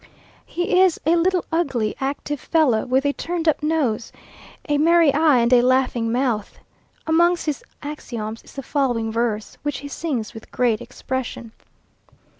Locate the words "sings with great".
9.87-10.81